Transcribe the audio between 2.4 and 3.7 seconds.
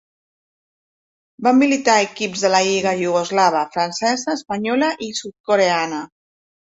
de la lliga iugoslava,